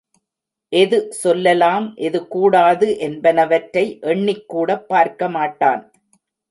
எது 0.71 1.11
சொல்லலாம் 1.11 1.93
எது 1.97 2.27
கூடாது 2.27 2.89
என்பனவற்றை 2.99 3.85
எண்ணிக்கூடப் 4.01 4.87
பார்க்க 4.87 5.29
மாட்டான். 5.29 5.83